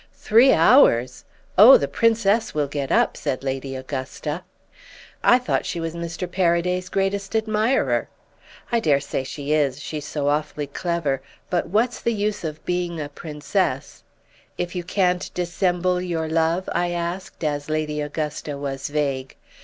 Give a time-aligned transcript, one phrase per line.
[0.13, 1.25] "'Three hours!
[1.59, 4.41] Oh the Princess will get up!' said Lady Augusta.
[5.23, 6.27] "'I thought she was Mr.
[6.27, 8.09] Paraday's greatest admirer.'
[8.71, 11.21] "'I dare say she is—she's so awfully clever.
[11.51, 14.03] But what's the use of being a Princess—'
[14.57, 19.35] "'If you can't dissemble your love?' I asked as Lady Augusta was vague.